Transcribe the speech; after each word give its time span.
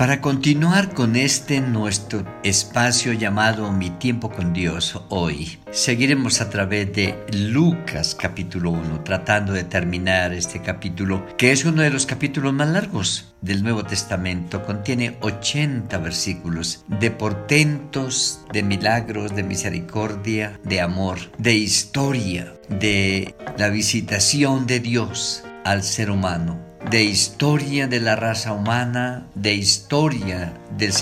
Para 0.00 0.22
continuar 0.22 0.94
con 0.94 1.14
este 1.14 1.60
nuestro 1.60 2.24
espacio 2.42 3.12
llamado 3.12 3.70
Mi 3.70 3.90
tiempo 3.90 4.30
con 4.30 4.54
Dios 4.54 4.98
hoy, 5.10 5.58
seguiremos 5.72 6.40
a 6.40 6.48
través 6.48 6.90
de 6.94 7.22
Lucas 7.34 8.14
capítulo 8.18 8.70
1, 8.70 9.02
tratando 9.02 9.52
de 9.52 9.64
terminar 9.64 10.32
este 10.32 10.62
capítulo, 10.62 11.26
que 11.36 11.52
es 11.52 11.66
uno 11.66 11.82
de 11.82 11.90
los 11.90 12.06
capítulos 12.06 12.54
más 12.54 12.68
largos 12.68 13.34
del 13.42 13.62
Nuevo 13.62 13.84
Testamento. 13.84 14.62
Contiene 14.64 15.18
80 15.20 15.98
versículos 15.98 16.82
de 16.88 17.10
portentos, 17.10 18.46
de 18.54 18.62
milagros, 18.62 19.36
de 19.36 19.42
misericordia, 19.42 20.58
de 20.64 20.80
amor, 20.80 21.18
de 21.36 21.52
historia, 21.56 22.54
de 22.70 23.34
la 23.58 23.68
visitación 23.68 24.66
de 24.66 24.80
Dios 24.80 25.44
al 25.62 25.82
ser 25.82 26.10
humano 26.10 26.69
de 26.90 27.04
historia 27.04 27.86
de 27.86 28.00
la 28.00 28.16
raza 28.16 28.52
humana, 28.52 29.28
de 29.36 29.54
historia 29.54 30.52
del 30.76 30.92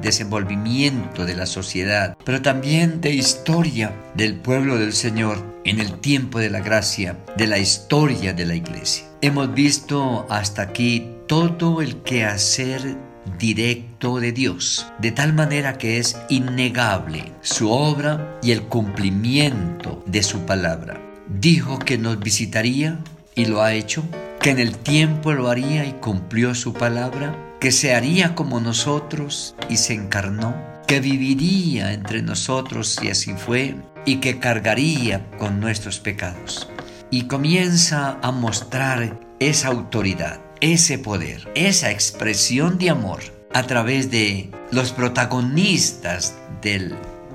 desenvolvimiento 0.00 1.26
de 1.26 1.34
la 1.34 1.46
sociedad, 1.46 2.16
pero 2.24 2.42
también 2.42 3.00
de 3.00 3.10
historia 3.10 3.92
del 4.14 4.36
pueblo 4.36 4.78
del 4.78 4.92
Señor 4.92 5.44
en 5.64 5.80
el 5.80 5.98
tiempo 5.98 6.38
de 6.38 6.48
la 6.48 6.60
gracia, 6.60 7.16
de 7.36 7.48
la 7.48 7.58
historia 7.58 8.32
de 8.34 8.46
la 8.46 8.54
iglesia. 8.54 9.04
Hemos 9.20 9.52
visto 9.52 10.26
hasta 10.30 10.62
aquí 10.62 11.10
todo 11.26 11.82
el 11.82 11.96
quehacer 12.02 12.96
directo 13.36 14.20
de 14.20 14.30
Dios, 14.30 14.86
de 15.00 15.10
tal 15.10 15.32
manera 15.32 15.76
que 15.76 15.98
es 15.98 16.16
innegable 16.28 17.24
su 17.40 17.68
obra 17.72 18.38
y 18.44 18.52
el 18.52 18.62
cumplimiento 18.62 20.04
de 20.06 20.22
su 20.22 20.46
palabra. 20.46 21.00
Dijo 21.26 21.80
que 21.80 21.98
nos 21.98 22.20
visitaría 22.20 23.00
y 23.34 23.46
lo 23.46 23.62
ha 23.62 23.72
hecho 23.72 24.04
que 24.40 24.50
en 24.50 24.58
el 24.58 24.76
tiempo 24.78 25.32
lo 25.32 25.50
haría 25.50 25.84
y 25.84 25.92
cumplió 25.92 26.54
su 26.54 26.72
palabra, 26.72 27.36
que 27.60 27.72
se 27.72 27.94
haría 27.94 28.34
como 28.34 28.58
nosotros 28.58 29.54
y 29.68 29.76
se 29.76 29.92
encarnó, 29.92 30.56
que 30.86 31.00
viviría 31.00 31.92
entre 31.92 32.22
nosotros 32.22 32.98
y 33.02 33.10
así 33.10 33.34
fue, 33.34 33.76
y 34.06 34.16
que 34.16 34.38
cargaría 34.38 35.30
con 35.38 35.60
nuestros 35.60 36.00
pecados. 36.00 36.70
Y 37.10 37.24
comienza 37.24 38.18
a 38.22 38.32
mostrar 38.32 39.20
esa 39.40 39.68
autoridad, 39.68 40.40
ese 40.60 40.98
poder, 40.98 41.50
esa 41.54 41.90
expresión 41.90 42.78
de 42.78 42.90
amor 42.90 43.20
a 43.52 43.64
través 43.64 44.10
de 44.10 44.50
los 44.70 44.92
protagonistas 44.92 46.38
del 46.62 46.94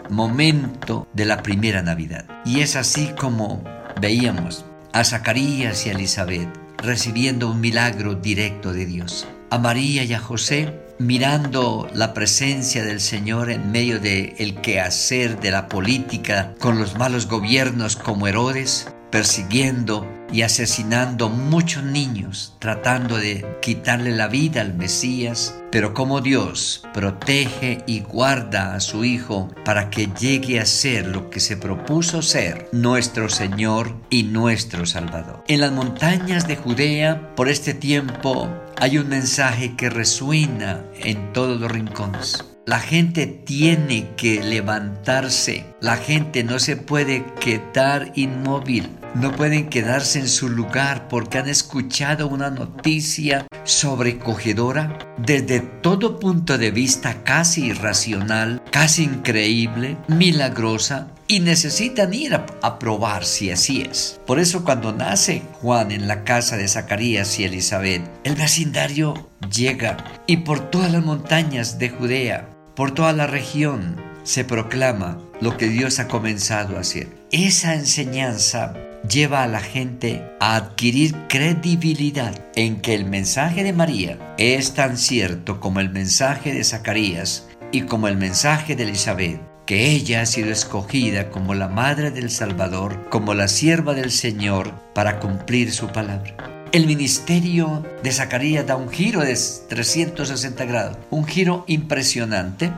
momento 0.09 1.08
de 1.13 1.25
la 1.25 1.43
primera 1.43 1.83
Navidad. 1.83 2.25
Y 2.45 2.61
es 2.61 2.75
así 2.75 3.11
como 3.19 3.63
veíamos 4.02 4.65
a 4.91 5.03
Zacarías 5.03 5.85
y 5.85 5.89
a 5.89 5.91
Elizabeth 5.91 6.64
recibiendo 6.86 7.50
un 7.50 7.59
milagro 7.59 8.16
directo 8.16 8.73
de 8.73 8.86
Dios. 8.86 9.28
A 9.50 9.58
María 9.58 10.03
y 10.03 10.14
a 10.14 10.19
José 10.19 10.73
mirando 10.97 11.89
la 11.94 12.14
presencia 12.14 12.83
del 12.83 13.02
Señor 13.02 13.50
en 13.50 13.72
medio 13.72 14.00
de 14.00 14.36
el 14.38 14.55
quehacer 14.61 15.39
de 15.39 15.52
la 15.52 15.67
política 15.67 16.55
con 16.59 16.80
los 16.80 16.97
malos 16.97 17.27
gobiernos 17.27 17.95
como 17.95 18.27
Herodes, 18.27 18.88
persiguiendo 19.16 20.05
y 20.30 20.41
asesinando 20.41 21.30
muchos 21.30 21.83
niños, 21.83 22.53
tratando 22.59 23.16
de 23.16 23.45
quitarle 23.61 24.13
la 24.13 24.27
vida 24.27 24.59
al 24.59 24.73
Mesías, 24.73 25.55
pero 25.71 25.94
como 25.94 26.19
Dios 26.19 26.83
protege 26.94 27.77
y 27.88 28.02
guarda 28.02 28.75
a 28.75 28.81
su 28.81 29.05
Hijo 29.05 29.47
para 29.63 29.89
que 29.89 30.08
llegue 30.19 30.59
a 30.59 30.66
ser 30.66 31.08
lo 31.08 31.30
que 31.30 31.39
se 31.39 31.55
propuso 31.55 32.21
ser, 32.21 32.67
nuestro 32.73 33.30
Señor 33.30 33.95
y 34.09 34.23
nuestro 34.23 34.86
Salvador. 34.86 35.45
En 35.47 35.61
las 35.61 35.71
montañas 35.71 36.45
de 36.45 36.58
Judea, 36.58 37.33
por 37.38 37.47
este 37.47 37.73
tiempo, 37.73 38.49
hay 38.75 38.97
un 38.97 39.08
mensaje 39.08 39.77
que 39.77 39.89
resuena 39.89 40.83
en 40.99 41.31
todos 41.31 41.58
los 41.58 41.71
rincones. 41.71 42.43
La 42.66 42.80
gente 42.80 43.27
tiene 43.27 44.09
que 44.17 44.43
levantarse. 44.43 45.66
La 45.80 45.97
gente 45.97 46.43
no 46.43 46.58
se 46.58 46.76
puede 46.76 47.23
quedar 47.39 48.11
inmóvil. 48.15 48.89
No 49.15 49.31
pueden 49.31 49.70
quedarse 49.70 50.20
en 50.20 50.27
su 50.27 50.49
lugar 50.49 51.08
porque 51.08 51.37
han 51.37 51.48
escuchado 51.48 52.27
una 52.27 52.49
noticia 52.49 53.48
sobrecogedora 53.64 54.99
desde 55.17 55.61
todo 55.61 56.20
punto 56.20 56.58
de 56.58 56.71
vista 56.71 57.23
casi 57.23 57.67
irracional, 57.67 58.61
casi 58.71 59.05
increíble, 59.05 59.98
milagrosa, 60.09 61.08
y 61.30 61.39
necesitan 61.39 62.14
ir 62.14 62.36
a, 62.36 62.77
probar 62.77 63.23
si 63.23 63.52
así 63.52 63.83
es. 63.89 64.20
Por 64.27 64.37
eso 64.37 64.65
cuando 64.65 64.92
nace 64.92 65.43
Juan 65.53 65.92
en 65.92 66.09
la 66.09 66.26
casa 66.26 66.58
de 66.58 66.67
Zacarías 66.67 67.39
y 67.39 67.45
Elizabeth, 67.45 68.03
el 68.26 68.36
vecindario 68.36 69.30
llega 69.49 69.95
y 70.27 70.37
por 70.37 70.70
todas 70.70 70.92
las 70.92 71.03
montañas 71.03 71.80
de 71.80 71.89
Judea, 71.89 72.49
por 72.76 72.92
toda 72.92 73.14
la 73.14 73.27
región, 73.27 73.95
se 74.23 74.43
proclama 74.43 75.20
lo 75.39 75.55
que 75.55 75.70
Dios 75.70 75.99
ha 75.99 76.09
comenzado 76.09 76.76
a 76.76 76.82
hacer. 76.82 77.08
Esa 77.32 77.76
enseñanza 77.76 78.73
lleva 79.10 79.43
a 79.43 79.48
la 79.48 79.60
gente 79.60 80.23
a 80.39 80.55
adquirir 80.55 81.16
credibilidad 81.27 82.33
en 82.55 82.82
que 82.82 82.93
el 82.93 83.05
mensaje 83.05 83.64
de 83.64 83.73
María 83.73 84.36
es 84.38 84.73
tan 84.73 84.98
cierto 84.98 85.60
como 85.60 85.80
el 85.80 85.89
mensaje 85.89 86.54
de 86.54 86.64
Zacarías 86.64 87.48
y 87.71 87.82
como 87.82 88.08
el 88.08 88.17
mensaje 88.17 88.76
de 88.76 88.83
Elizabeth, 88.83 89.42
que 89.65 89.92
ella 89.92 90.21
ha 90.21 90.26
sido 90.26 90.52
escogida 90.52 91.30
como 91.30 91.54
la 91.54 91.67
madre 91.67 92.11
del 92.11 92.30
Salvador, 92.30 93.10
como 93.10 93.33
la 93.33 93.48
sierva 93.48 93.94
del 93.94 94.11
Señor 94.11 94.73
para 94.94 95.20
cumplir 95.20 95.71
su 95.71 95.88
palabra. 95.88 96.52
El 96.71 96.88
ministerio 96.88 97.86
de 98.04 98.11
Zacarías 98.11 98.67
da 98.67 98.76
un 98.76 98.89
giro 98.89 99.21
de 99.21 99.38
360 99.70 100.65
grados, 100.65 100.98
un 101.10 101.26
giro 101.26 101.64
impresionante 101.67 102.71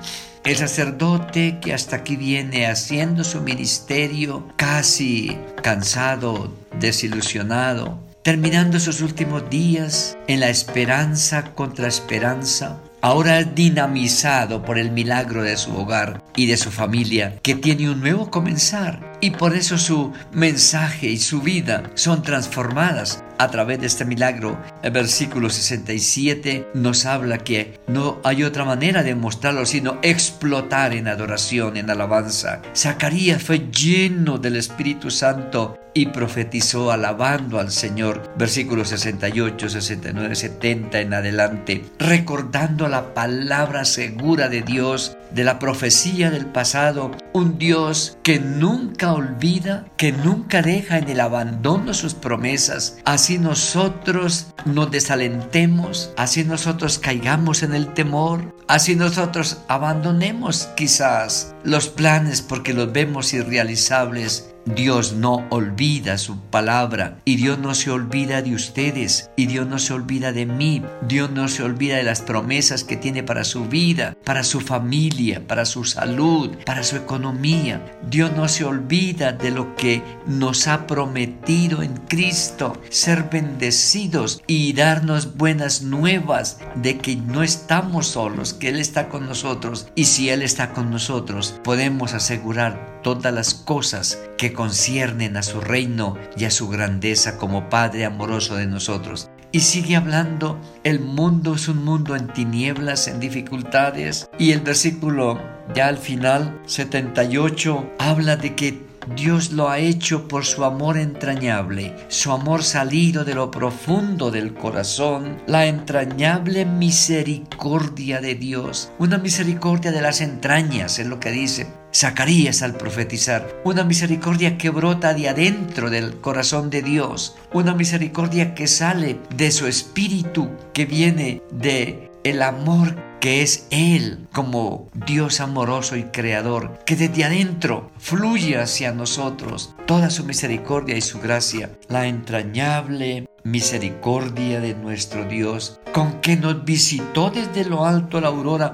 el 0.48 0.56
sacerdote 0.56 1.60
que 1.60 1.74
hasta 1.74 1.98
aquí 1.98 2.16
viene 2.16 2.68
haciendo 2.68 3.26
su 3.26 3.42
ministerio 3.42 4.48
casi 4.56 5.38
cansado, 5.62 6.54
desilusionado, 6.80 8.00
terminando 8.24 8.80
sus 8.80 9.02
últimos 9.02 9.50
días 9.50 10.18
en 10.28 10.40
la 10.40 10.48
esperanza 10.48 11.54
contra 11.54 11.90
esperanza, 11.90 12.78
ahora 13.02 13.44
dinamizado 13.44 14.64
por 14.64 14.78
el 14.78 14.90
milagro 14.92 15.44
de 15.44 15.58
su 15.58 15.76
hogar 15.76 16.24
y 16.38 16.46
de 16.46 16.56
su 16.56 16.72
familia, 16.72 17.40
que 17.44 17.56
tiene 17.56 17.90
un 17.90 18.00
nuevo 18.00 18.32
comenzar. 18.32 19.18
Y 19.20 19.32
por 19.32 19.54
eso 19.54 19.78
su 19.78 20.14
mensaje 20.32 21.08
y 21.08 21.18
su 21.18 21.42
vida 21.42 21.92
son 21.96 22.24
transformadas 22.24 23.22
a 23.38 23.50
través 23.50 23.80
de 23.80 23.88
este 23.88 24.06
milagro. 24.06 24.58
El 24.84 24.92
versículo 24.92 25.50
67 25.50 26.68
nos 26.74 27.06
habla 27.06 27.40
que 27.40 27.80
no 27.88 28.20
hay 28.24 28.44
otra 28.44 28.66
manera 28.66 29.04
de 29.04 29.16
mostrarlo 29.16 29.66
sino 29.66 29.98
explotar 30.02 30.94
en 30.94 31.08
adoración, 31.08 31.78
en 31.78 31.90
alabanza. 31.90 32.62
Zacarías 32.76 33.42
fue 33.42 33.70
lleno 33.72 34.38
del 34.38 34.56
Espíritu 34.56 35.12
Santo 35.12 35.78
y 35.98 36.06
profetizó 36.06 36.92
alabando 36.92 37.60
al 37.60 37.72
Señor. 37.72 38.32
Versículos 38.38 38.90
68, 38.90 39.68
69, 39.68 40.36
70 40.36 41.00
en 41.00 41.14
adelante, 41.14 41.86
recordando 41.98 42.88
la 42.88 43.16
palabra 43.16 43.84
segura 43.84 44.48
de 44.48 44.62
Dios, 44.62 45.18
de 45.32 45.44
la 45.44 45.58
profecía 45.58 46.30
del 46.30 46.46
pasado, 46.46 47.12
un 47.34 47.58
Dios 47.58 48.20
que 48.22 48.40
nunca 48.40 49.12
olvida, 49.14 49.86
que 49.98 50.12
nunca 50.12 50.62
deja 50.62 51.00
en 51.00 51.10
el 51.10 51.20
abandono 51.20 51.96
sus 51.96 52.14
promesas. 52.14 53.00
Nosotros 53.38 54.48
nos 54.66 54.90
desalentemos, 54.90 56.12
así 56.16 56.46
nosotros 56.46 57.00
caigamos 57.00 57.64
en 57.64 57.76
el 57.76 57.94
temor, 57.94 58.56
así 58.68 58.96
nosotros 58.96 59.58
abandonemos 59.68 60.70
quizás 60.78 61.54
los 61.66 61.90
planes 61.90 62.42
porque 62.42 62.74
los 62.74 62.94
vemos 62.94 63.34
irrealizables 63.34 64.56
Dios 64.76 65.14
no 65.14 65.48
olvida 65.50 66.18
su 66.18 66.40
palabra 66.42 67.20
y 67.24 67.38
Dios 67.38 67.58
no 67.58 67.74
se 67.74 67.90
olvida 67.90 68.42
de 68.42 68.54
ustedes 68.54 69.30
y 69.38 69.46
Dios 69.46 69.66
no 69.66 69.80
se 69.80 69.94
olvida 69.94 70.34
de 70.34 70.46
mí. 70.46 70.82
Dios 71.08 71.32
no 71.32 71.48
se 71.48 71.64
olvida 71.64 71.96
de 71.96 72.04
las 72.04 72.22
promesas 72.22 72.84
que 72.84 72.98
tiene 72.98 73.24
para 73.24 73.44
su 73.44 73.66
vida, 73.66 74.18
para 74.26 74.44
su 74.44 74.60
familia, 74.60 75.48
para 75.48 75.66
su 75.66 75.86
salud, 75.86 76.52
para 76.66 76.84
su 76.84 76.98
economía. 76.98 77.98
Dios 78.10 78.32
no 78.36 78.48
se 78.50 78.66
olvida 78.66 79.32
de 79.32 79.52
lo 79.52 79.76
que 79.76 80.04
nos 80.26 80.68
ha 80.68 80.86
prometido 80.86 81.82
en 81.82 81.96
Cristo, 82.08 82.82
ser 82.90 83.24
bendecidos 83.32 84.42
y 84.48 84.74
darnos 84.74 85.38
buenas 85.38 85.82
nuevas 85.82 86.60
de 86.76 86.98
que 86.98 87.16
no 87.16 87.42
estamos 87.44 88.08
solos, 88.08 88.54
que 88.54 88.70
Él 88.70 88.80
está 88.80 89.08
con 89.08 89.26
nosotros 89.28 89.88
y 89.96 90.06
si 90.06 90.30
Él 90.30 90.42
está 90.42 90.74
con 90.74 90.90
nosotros 90.92 91.60
podemos 91.64 92.14
asegurar 92.14 92.97
todas 93.08 93.34
las 93.34 93.54
cosas 93.54 94.20
que 94.38 94.52
conciernen 94.52 95.38
a 95.38 95.42
su 95.42 95.62
reino 95.62 96.18
y 96.36 96.44
a 96.44 96.52
su 96.52 96.68
grandeza 96.68 97.38
como 97.38 97.70
Padre 97.70 98.04
amoroso 98.04 98.58
de 98.58 98.68
nosotros. 98.68 99.30
Y 99.54 99.62
sigue 99.62 99.96
hablando, 99.96 100.60
el 100.84 101.00
mundo 101.00 101.56
es 101.56 101.70
un 101.70 101.86
mundo 101.86 102.18
en 102.18 102.28
tinieblas, 102.28 103.08
en 103.08 103.22
dificultades. 103.22 104.30
Y 104.38 104.52
el 104.52 104.60
versículo 104.60 105.40
ya 105.74 105.88
al 105.88 105.98
final, 105.98 106.62
78, 106.66 107.94
habla 107.98 108.36
de 108.36 108.56
que 108.56 108.87
Dios 109.16 109.52
lo 109.52 109.70
ha 109.70 109.80
hecho 109.80 110.28
por 110.28 110.46
su 110.46 110.66
amor 110.66 110.98
entrañable, 110.98 111.96
su 112.10 112.32
amor 112.32 112.64
salido 112.64 113.24
de 113.24 113.36
lo 113.36 113.52
profundo 113.52 114.32
del 114.32 114.54
corazón, 114.54 115.42
la 115.48 115.66
entrañable 115.66 116.66
misericordia 116.66 118.20
de 118.20 118.36
Dios, 118.36 118.92
una 119.00 119.18
misericordia 119.18 119.92
de 119.92 120.02
las 120.02 120.22
entrañas, 120.22 121.00
es 121.00 121.08
lo 121.08 121.20
que 121.20 121.32
dice 121.32 121.68
Zacarías 121.94 122.62
al 122.62 122.76
profetizar, 122.76 123.62
una 123.64 123.84
misericordia 123.84 124.58
que 124.58 124.70
brota 124.70 125.14
de 125.14 125.30
adentro 125.30 125.90
del 125.90 126.20
corazón 126.20 126.70
de 126.70 126.82
Dios, 126.82 127.36
una 127.54 127.74
misericordia 127.74 128.54
que 128.54 128.68
sale 128.68 129.20
de 129.36 129.52
su 129.52 129.68
espíritu, 129.68 130.50
que 130.74 130.86
viene 130.86 131.42
de 131.52 132.12
el 132.30 132.42
amor 132.42 132.96
que 133.20 133.42
es 133.42 133.68
Él 133.72 134.28
como 134.34 134.90
Dios 134.94 135.40
amoroso 135.40 135.96
y 135.96 136.04
creador, 136.04 136.80
que 136.86 136.96
desde 136.96 137.24
adentro 137.24 137.92
fluye 137.98 138.58
hacia 138.58 138.92
nosotros. 138.92 139.74
Toda 139.86 140.10
su 140.10 140.24
misericordia 140.24 140.98
y 140.98 141.02
su 141.02 141.20
gracia, 141.20 141.72
la 141.88 142.08
entrañable 142.08 143.28
misericordia 143.44 144.60
de 144.60 144.76
nuestro 144.76 145.24
Dios, 145.26 145.80
con 145.94 146.20
que 146.20 146.36
nos 146.36 146.66
visitó 146.66 147.30
desde 147.30 147.66
lo 147.66 147.86
alto 147.86 148.20
la 148.20 148.28
aurora 148.28 148.74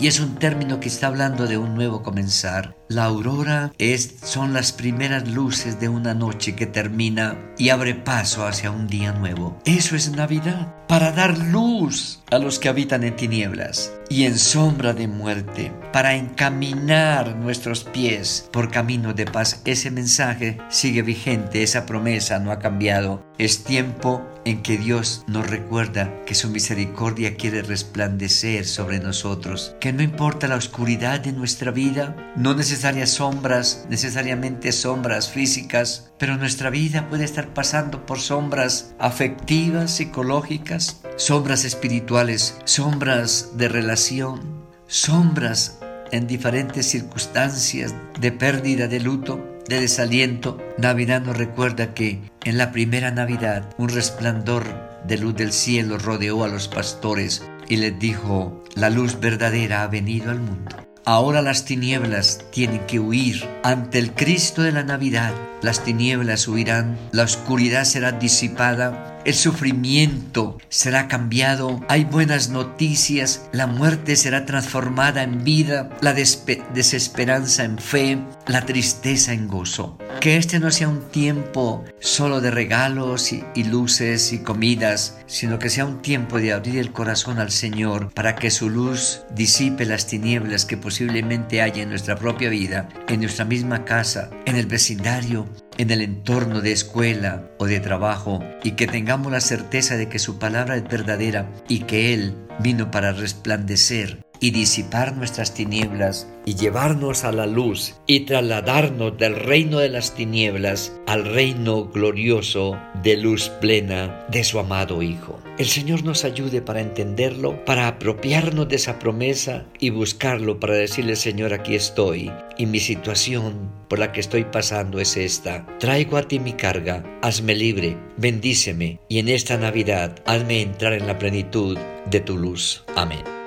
y 0.00 0.06
es 0.06 0.20
un 0.20 0.36
término 0.36 0.80
que 0.80 0.88
está 0.88 1.08
hablando 1.08 1.46
de 1.46 1.58
un 1.58 1.74
nuevo 1.74 2.02
comenzar. 2.02 2.76
La 2.88 3.04
aurora 3.04 3.72
es, 3.78 4.14
son 4.22 4.54
las 4.54 4.72
primeras 4.72 5.28
luces 5.28 5.78
de 5.78 5.88
una 5.88 6.14
noche 6.14 6.54
que 6.54 6.66
termina 6.66 7.36
y 7.58 7.68
abre 7.68 7.94
paso 7.94 8.46
hacia 8.46 8.70
un 8.70 8.86
día 8.86 9.12
nuevo. 9.12 9.58
Eso 9.66 9.94
es 9.94 10.10
Navidad, 10.10 10.74
para 10.86 11.12
dar 11.12 11.36
luz 11.36 12.22
a 12.30 12.38
los 12.38 12.58
que 12.58 12.68
habitan 12.68 13.04
en 13.04 13.16
tinieblas 13.16 13.92
y 14.08 14.24
en 14.24 14.38
sombra 14.38 14.94
de 14.94 15.06
muerte, 15.06 15.70
para 15.92 16.14
encaminar 16.14 17.36
nuestros 17.36 17.84
pies 17.84 18.48
por 18.52 18.70
camino 18.70 19.12
de 19.12 19.26
paz. 19.26 19.60
Ese 19.66 19.90
mensaje 19.90 20.56
sigue 20.70 21.02
vigente, 21.02 21.62
esa 21.62 21.84
promesa 21.84 22.38
no 22.38 22.52
ha 22.52 22.58
cambiado. 22.58 23.22
Es 23.36 23.64
tiempo 23.64 24.26
en 24.46 24.62
que 24.62 24.78
Dios 24.78 25.24
nos 25.26 25.48
recuerda 25.48 26.24
que 26.24 26.34
su 26.34 26.48
misericordia 26.48 27.36
quiere 27.36 27.60
resplandecer 27.60 28.64
sobre 28.64 28.98
nosotros, 28.98 29.76
que 29.88 29.92
no 29.94 30.02
importa 30.02 30.48
la 30.48 30.56
oscuridad 30.56 31.18
de 31.18 31.32
nuestra 31.32 31.70
vida, 31.70 32.14
no 32.36 32.54
necesarias 32.54 33.08
sombras, 33.08 33.86
necesariamente 33.88 34.70
sombras 34.70 35.30
físicas, 35.30 36.10
pero 36.18 36.36
nuestra 36.36 36.68
vida 36.68 37.08
puede 37.08 37.24
estar 37.24 37.54
pasando 37.54 38.04
por 38.04 38.20
sombras 38.20 38.94
afectivas, 38.98 39.92
psicológicas, 39.92 41.00
sombras 41.16 41.64
espirituales, 41.64 42.58
sombras 42.66 43.52
de 43.56 43.68
relación, 43.68 44.66
sombras 44.88 45.78
en 46.12 46.26
diferentes 46.26 46.84
circunstancias 46.84 47.94
de 48.20 48.30
pérdida, 48.30 48.88
de 48.88 49.00
luto, 49.00 49.42
de 49.70 49.80
desaliento, 49.80 50.58
Navidad 50.76 51.22
nos 51.22 51.38
recuerda 51.38 51.94
que 51.94 52.30
en 52.44 52.58
la 52.58 52.72
primera 52.72 53.10
Navidad 53.10 53.74
un 53.78 53.88
resplandor 53.88 54.64
de 55.06 55.16
luz 55.16 55.34
del 55.34 55.54
cielo 55.54 55.96
rodeó 55.96 56.44
a 56.44 56.48
los 56.48 56.68
pastores 56.68 57.42
y 57.68 57.76
les 57.76 57.98
dijo, 57.98 58.64
la 58.74 58.90
luz 58.90 59.20
verdadera 59.20 59.82
ha 59.82 59.86
venido 59.86 60.30
al 60.30 60.40
mundo. 60.40 60.76
Ahora 61.04 61.40
las 61.40 61.64
tinieblas 61.64 62.44
tienen 62.50 62.80
que 62.86 63.00
huir 63.00 63.48
ante 63.62 63.98
el 63.98 64.12
Cristo 64.12 64.62
de 64.62 64.72
la 64.72 64.84
Navidad. 64.84 65.32
Las 65.62 65.82
tinieblas 65.82 66.46
huirán, 66.46 66.98
la 67.12 67.22
oscuridad 67.22 67.84
será 67.84 68.12
disipada 68.12 69.17
el 69.24 69.34
sufrimiento 69.34 70.58
será 70.68 71.08
cambiado, 71.08 71.84
hay 71.88 72.04
buenas 72.04 72.48
noticias, 72.48 73.48
la 73.52 73.66
muerte 73.66 74.16
será 74.16 74.46
transformada 74.46 75.22
en 75.22 75.44
vida, 75.44 75.90
la 76.00 76.14
desesperanza 76.14 77.64
en 77.64 77.78
fe, 77.78 78.18
la 78.46 78.64
tristeza 78.64 79.32
en 79.32 79.48
gozo. 79.48 79.98
Que 80.20 80.36
este 80.36 80.58
no 80.58 80.70
sea 80.70 80.88
un 80.88 81.02
tiempo 81.10 81.84
solo 82.00 82.40
de 82.40 82.50
regalos 82.50 83.32
y, 83.32 83.44
y 83.54 83.64
luces 83.64 84.32
y 84.32 84.38
comidas, 84.38 85.18
sino 85.26 85.58
que 85.58 85.70
sea 85.70 85.84
un 85.84 86.02
tiempo 86.02 86.38
de 86.38 86.52
abrir 86.52 86.78
el 86.78 86.92
corazón 86.92 87.38
al 87.38 87.50
Señor 87.50 88.10
para 88.14 88.34
que 88.34 88.50
su 88.50 88.68
luz 88.70 89.22
disipe 89.34 89.84
las 89.84 90.06
tinieblas 90.06 90.64
que 90.64 90.76
posiblemente 90.76 91.62
haya 91.62 91.82
en 91.82 91.90
nuestra 91.90 92.16
propia 92.16 92.50
vida, 92.50 92.88
en 93.08 93.20
nuestra 93.20 93.44
misma 93.44 93.84
casa, 93.84 94.30
en 94.46 94.56
el 94.56 94.66
vecindario, 94.66 95.46
en 95.78 95.90
el 95.90 96.02
entorno 96.02 96.60
de 96.60 96.72
escuela 96.72 97.50
o 97.58 97.66
de 97.66 97.80
trabajo 97.80 98.44
y 98.62 98.72
que 98.72 98.86
tengamos 98.86 99.32
la 99.32 99.40
certeza 99.40 99.96
de 99.96 100.08
que 100.08 100.18
su 100.18 100.38
palabra 100.38 100.76
es 100.76 100.84
verdadera 100.84 101.50
y 101.68 101.80
que 101.80 102.12
Él 102.12 102.34
vino 102.60 102.90
para 102.90 103.12
resplandecer 103.12 104.20
y 104.40 104.50
disipar 104.50 105.16
nuestras 105.16 105.54
tinieblas 105.54 106.28
y 106.44 106.54
llevarnos 106.54 107.24
a 107.24 107.32
la 107.32 107.46
luz 107.46 107.94
y 108.06 108.20
trasladarnos 108.20 109.18
del 109.18 109.36
reino 109.36 109.78
de 109.78 109.88
las 109.88 110.14
tinieblas 110.14 110.92
al 111.06 111.24
reino 111.24 111.86
glorioso 111.86 112.78
de 113.02 113.16
luz 113.16 113.50
plena 113.60 114.26
de 114.30 114.44
su 114.44 114.58
amado 114.58 115.02
Hijo. 115.02 115.38
El 115.58 115.66
Señor 115.66 116.04
nos 116.04 116.24
ayude 116.24 116.62
para 116.62 116.80
entenderlo, 116.80 117.64
para 117.64 117.88
apropiarnos 117.88 118.68
de 118.68 118.76
esa 118.76 118.98
promesa 118.98 119.64
y 119.80 119.90
buscarlo 119.90 120.60
para 120.60 120.74
decirle 120.74 121.16
Señor 121.16 121.52
aquí 121.52 121.74
estoy 121.74 122.30
y 122.56 122.66
mi 122.66 122.80
situación 122.80 123.70
por 123.88 123.98
la 123.98 124.12
que 124.12 124.20
estoy 124.20 124.44
pasando 124.44 125.00
es 125.00 125.16
esta. 125.16 125.66
Traigo 125.78 126.16
a 126.16 126.28
ti 126.28 126.38
mi 126.38 126.52
carga, 126.52 127.02
hazme 127.22 127.54
libre, 127.54 127.96
bendíceme 128.16 129.00
y 129.08 129.18
en 129.18 129.28
esta 129.28 129.56
Navidad 129.56 130.16
hazme 130.26 130.62
entrar 130.62 130.92
en 130.92 131.06
la 131.06 131.18
plenitud 131.18 131.76
de 132.10 132.20
tu 132.20 132.38
luz. 132.38 132.84
Amén. 132.94 133.37